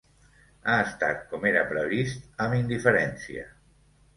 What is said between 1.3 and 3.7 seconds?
com era previst, amb indiferència.